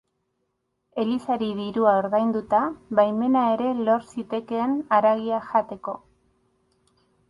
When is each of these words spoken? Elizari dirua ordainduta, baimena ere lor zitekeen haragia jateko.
Elizari 1.03 1.49
dirua 1.59 1.91
ordainduta, 1.99 2.63
baimena 3.01 3.45
ere 3.53 3.71
lor 3.85 4.11
zitekeen 4.17 4.77
haragia 4.99 5.47
jateko. 5.55 5.99